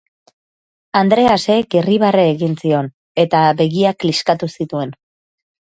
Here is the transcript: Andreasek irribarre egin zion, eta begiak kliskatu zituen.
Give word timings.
Andreasek 1.01 1.77
irribarre 1.81 2.25
egin 2.31 2.57
zion, 2.63 2.91
eta 3.27 3.45
begiak 3.63 4.03
kliskatu 4.07 4.53
zituen. 4.59 4.99